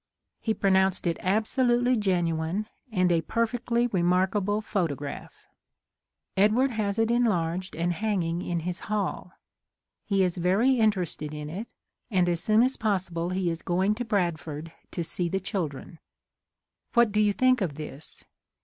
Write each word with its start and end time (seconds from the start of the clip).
He 0.39 0.55
pronounced 0.55 1.05
it 1.05 1.19
absolutely 1.21 1.95
genuine 1.95 2.65
and 2.91 3.11
a 3.11 3.21
perfectly 3.21 3.85
remarkable 3.85 4.59
photograph. 4.59 5.45
/ 5.93 6.35
Edward 6.35 6.71
has 6.71 6.97
it 6.97 7.11
enlarged 7.11 7.75
and 7.75 7.93
hanging 7.93 8.41
in 8.41 8.61
his' 8.61 8.79
hall. 8.95 9.33
He 10.03 10.23
is 10.23 10.37
very 10.37 10.79
interested 10.79 11.35
in 11.35 11.51
it 11.51 11.67
and 12.09 12.27
as 12.27 12.41
soon 12.43 12.63
as 12.63 12.77
possible 12.77 13.29
he 13.29 13.51
is 13.51 13.61
going 13.61 13.93
to 13.93 14.03
Bradford 14.03 14.71
to 14.89 15.03
see 15.03 15.29
the 15.29 15.39
children. 15.39 15.99
What 16.95 17.11
do 17.11 17.19
you 17.21 17.31
think 17.31 17.61
of 17.61 17.75
this? 17.75 18.23